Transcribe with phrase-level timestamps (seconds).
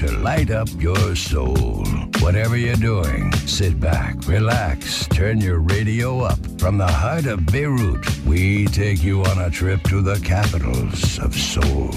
[0.00, 1.84] to light up your soul.
[2.20, 6.38] Whatever you're doing, sit back, relax, turn your radio up.
[6.58, 11.34] From the heart of Beirut, we take you on a trip to the capitals of
[11.34, 11.90] soul.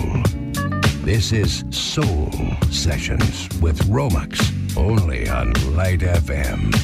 [1.06, 2.30] This is Soul
[2.72, 4.36] Sessions with Romex,
[4.76, 6.76] only on Light FM.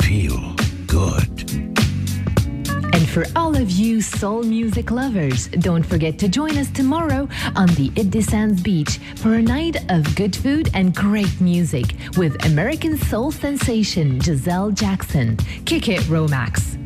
[0.00, 0.54] Feel
[0.86, 1.39] good.
[3.10, 7.90] For all of you soul music lovers, don't forget to join us tomorrow on the
[7.96, 13.32] Edde Sands Beach for a night of good food and great music with American soul
[13.32, 15.36] sensation Giselle Jackson.
[15.64, 16.79] Kick it, Romax.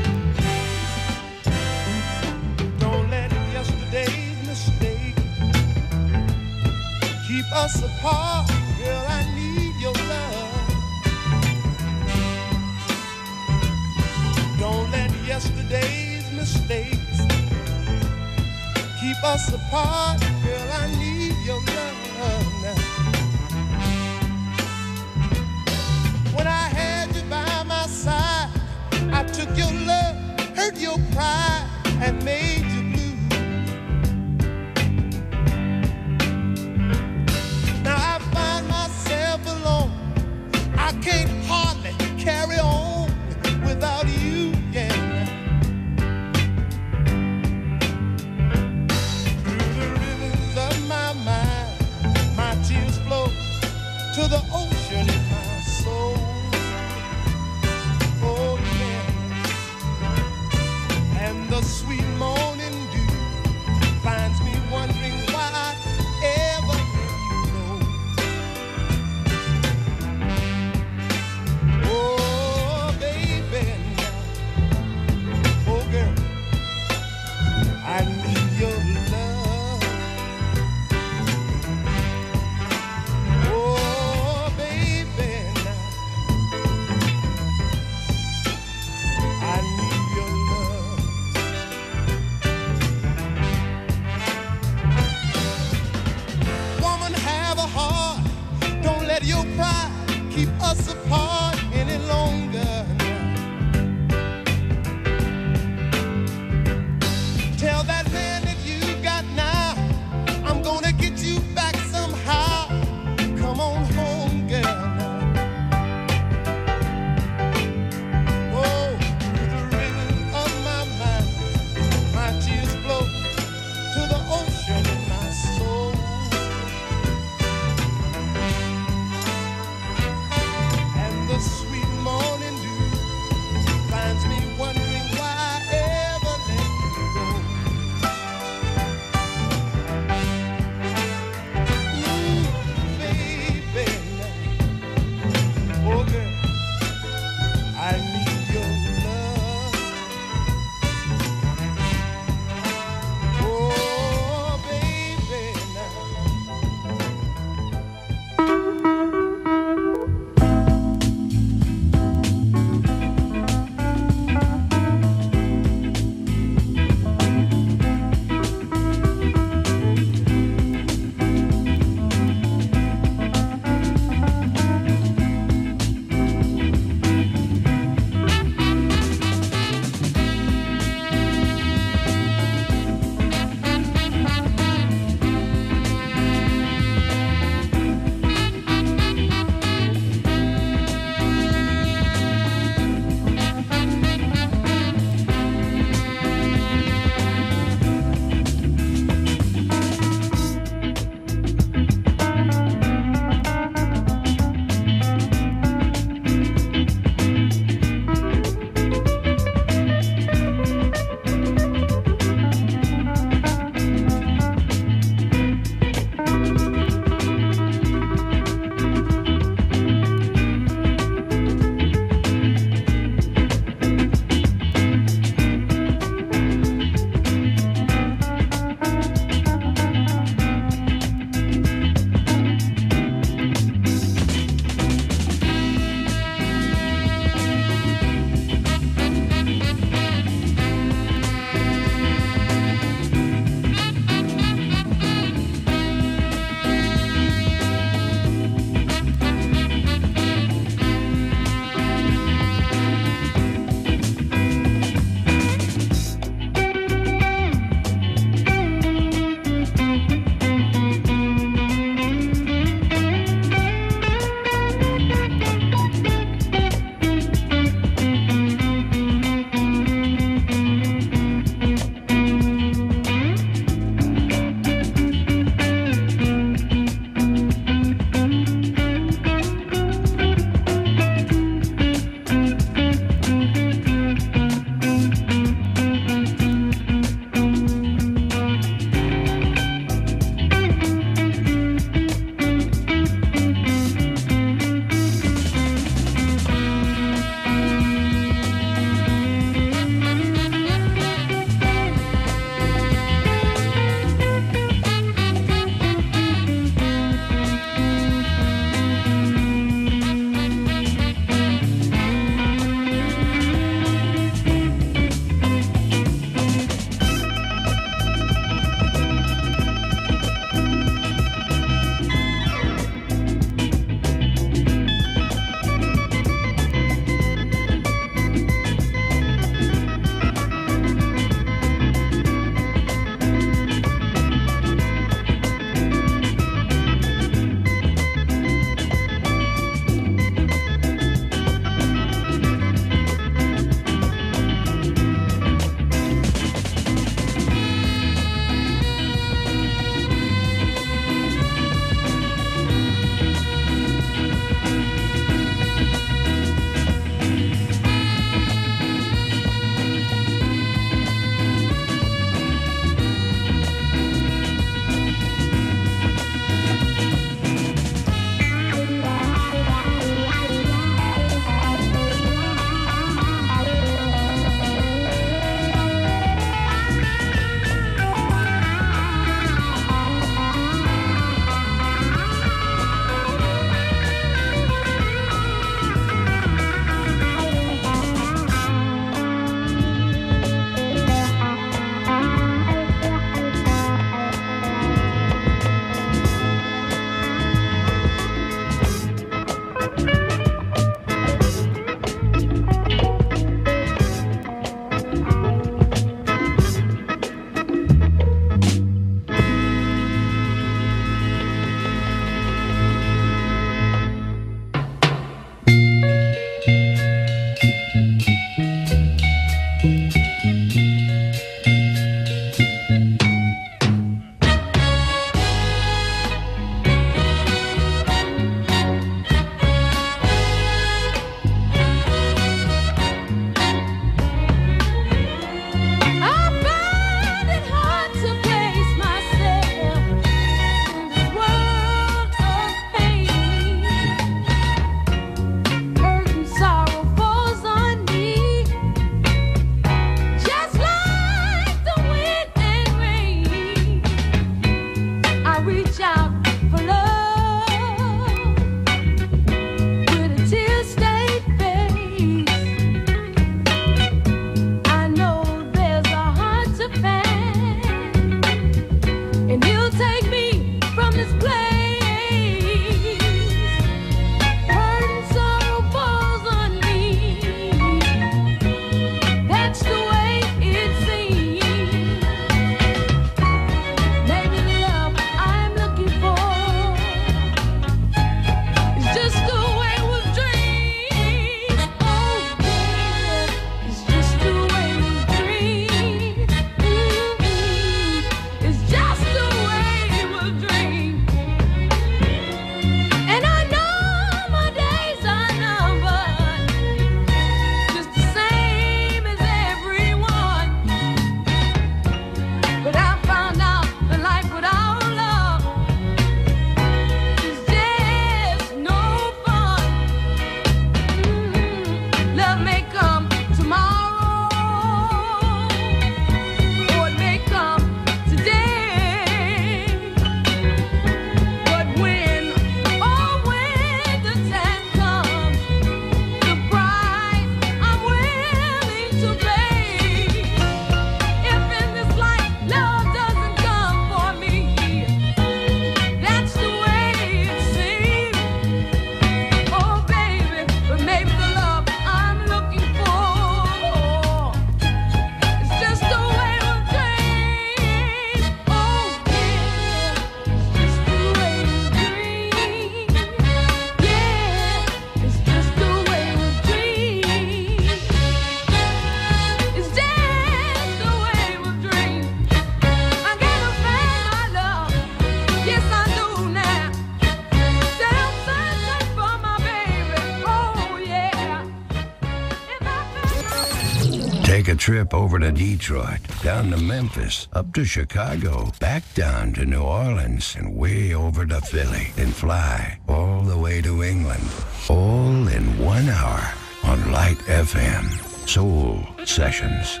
[584.82, 590.56] Trip over to Detroit, down to Memphis, up to Chicago, back down to New Orleans,
[590.58, 594.42] and way over to Philly, and fly all the way to England.
[594.88, 598.10] All in one hour on Light FM.
[598.48, 600.00] Soul Sessions.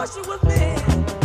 [0.00, 1.19] abortion was me.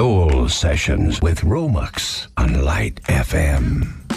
[0.00, 4.09] Soul Sessions with Romux on Light FM.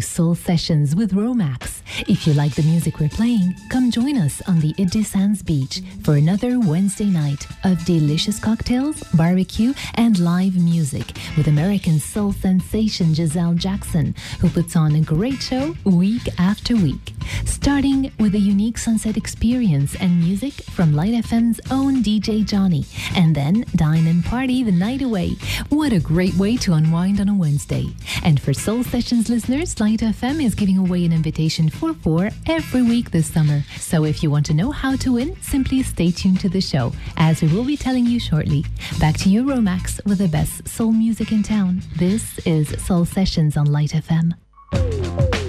[0.00, 1.71] Soul Sessions with Romax.
[2.08, 5.80] If you like the music we're playing, come join us on the Edde Sands Beach
[6.02, 13.14] for another Wednesday night of delicious cocktails, barbecue, and live music with American soul sensation
[13.14, 17.12] Giselle Jackson, who puts on a great show week after week.
[17.44, 23.34] Starting with a unique sunset experience and music from Light FM's own DJ Johnny, and
[23.34, 25.30] then dine and party the night away.
[25.68, 27.86] What a great way to unwind on a Wednesday.
[28.24, 33.10] And for Soul Sessions listeners, Light FM is giving away an invitation 844 every week
[33.10, 33.62] this summer.
[33.76, 36.92] So if you want to know how to win, simply stay tuned to the show,
[37.16, 38.64] as we will be telling you shortly.
[38.98, 41.82] Back to you, Romax, with the best soul music in town.
[41.96, 45.41] This is Soul Sessions on Light FM.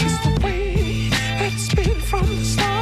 [0.00, 1.10] It's the way
[1.46, 2.73] it's been from the start.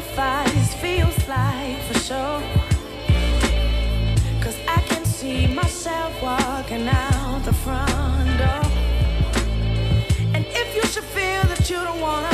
[0.00, 2.42] sacrifice feels like for sure.
[4.42, 8.64] Cause I can see myself walking out the front door.
[10.34, 12.29] And if you should feel that you don't wanna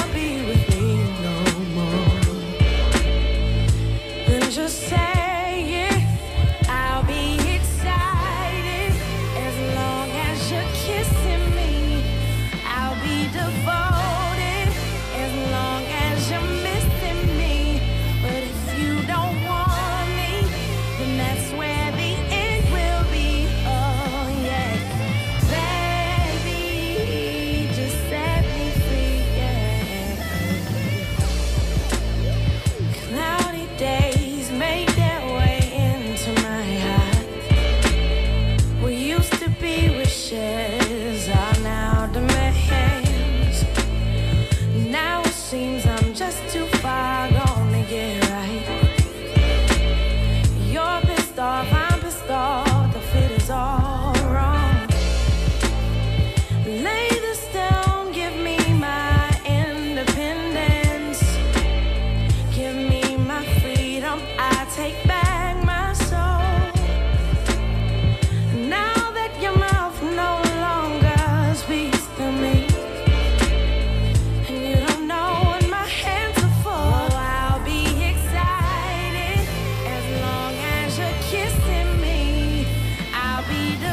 [83.48, 83.85] be the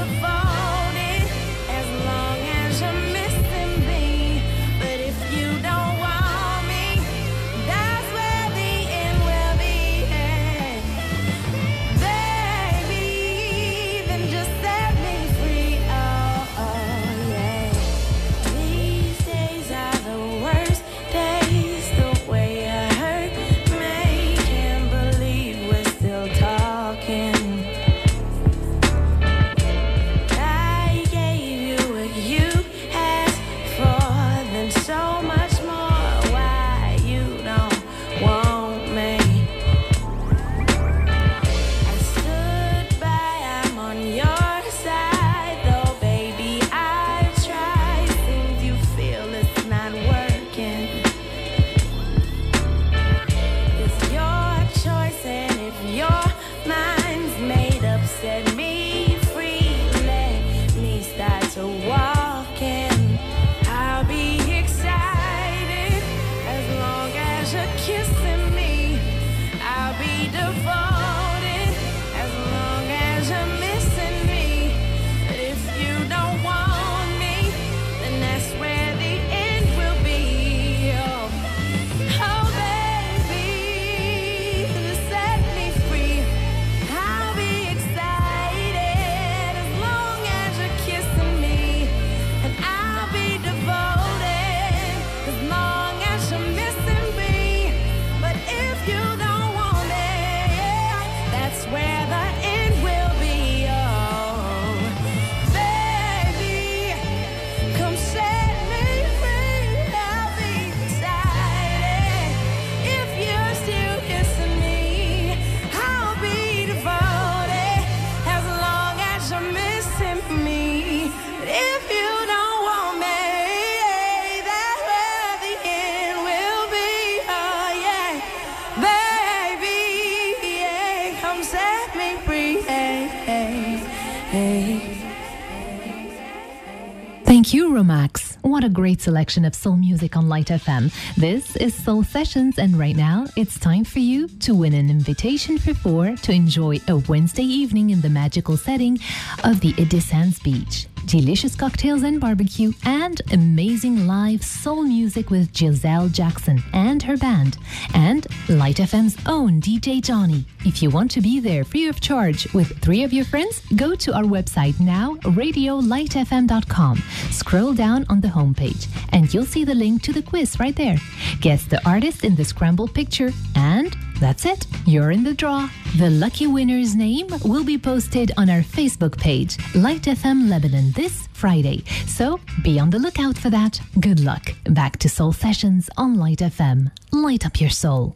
[138.63, 140.89] What a great selection of soul music on Light FM.
[141.17, 145.57] This is Soul Sessions, and right now it's time for you to win an invitation
[145.57, 148.99] for four to enjoy a Wednesday evening in the magical setting
[149.43, 156.09] of the Sands Beach delicious cocktails and barbecue, and amazing live soul music with Giselle
[156.09, 157.57] Jackson and her band,
[157.93, 160.45] and Light FM's own DJ Johnny.
[160.65, 163.95] If you want to be there free of charge with three of your friends, go
[163.95, 167.03] to our website now, radiolightfm.com.
[167.31, 170.97] Scroll down on the homepage, and you'll see the link to the quiz right there.
[171.41, 174.65] Guess the artist in the scrambled picture, and that's it.
[174.85, 175.69] You're in the draw.
[175.97, 181.27] The lucky winner's name will be posted on our Facebook page, Light FM Lebanon, this
[181.33, 181.83] Friday.
[182.07, 183.81] So be on the lookout for that.
[183.99, 184.53] Good luck.
[184.63, 186.89] Back to Soul Sessions on Light FM.
[187.11, 188.15] Light up your soul.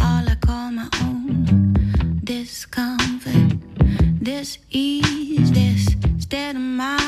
[0.00, 1.74] all I call my own.
[2.24, 3.58] Discomfort,
[4.22, 6.99] this ease, this state of mind.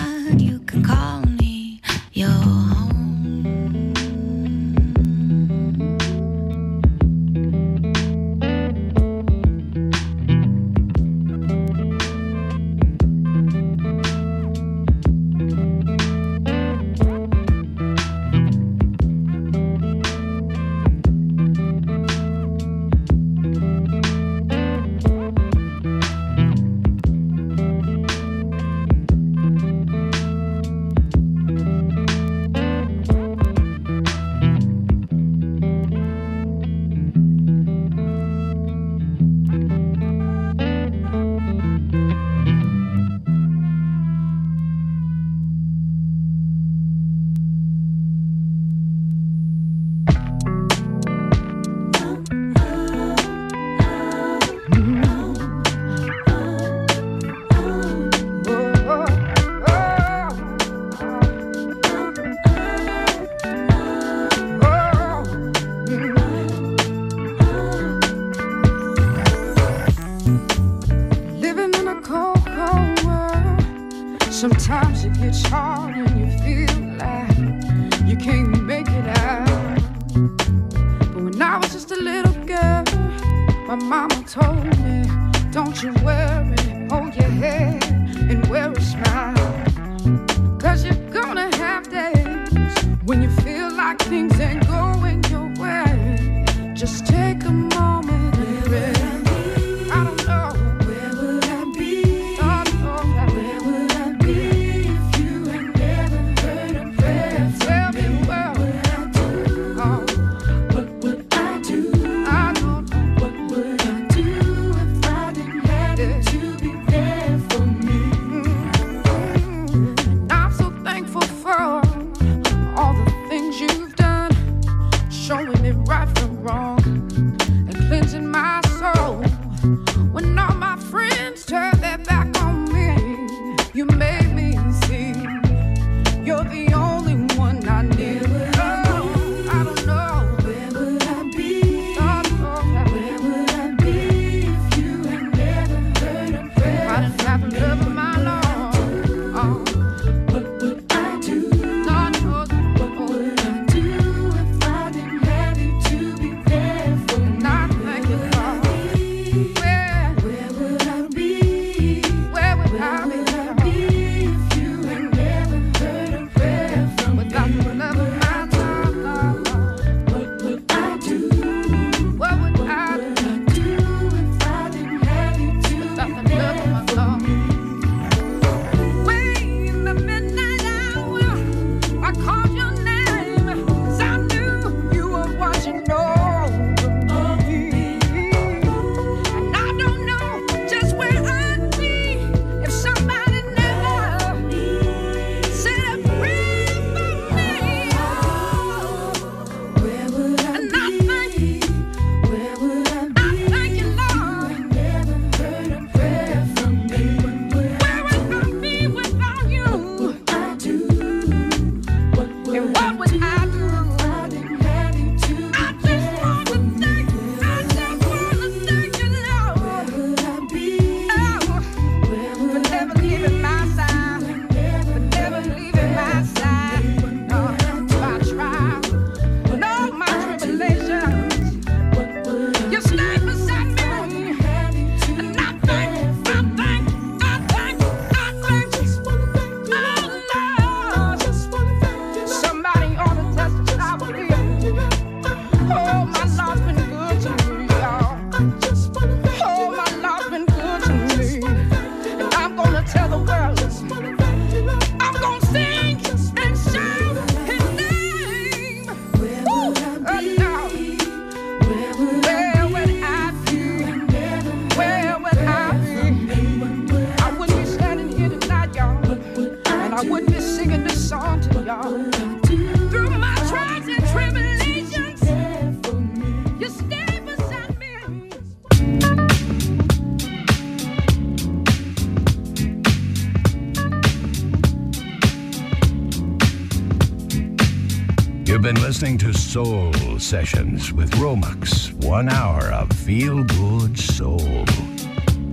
[289.53, 291.93] Soul Sessions with Romux.
[292.07, 294.65] One hour of feel good soul.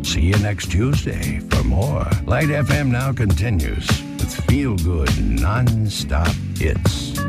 [0.04, 2.08] See you next Tuesday for more.
[2.26, 7.20] Light FM now continues with feel good non-stop hits.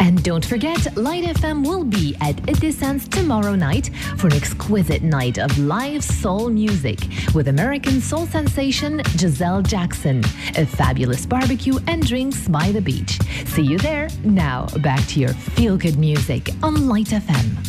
[0.00, 3.88] And don't forget, Light FM will be at Edde Sands tomorrow night
[4.18, 6.98] for an exquisite night of live soul music
[7.34, 10.22] with American soul sensation Giselle Jackson,
[10.56, 13.18] a fabulous barbecue and drinks by the beach.
[13.52, 14.08] See you there.
[14.24, 17.61] Now, back to your feel good music on Light FM.